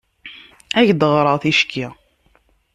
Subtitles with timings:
[0.77, 1.85] Ad ak-d-ɣreɣ ticki.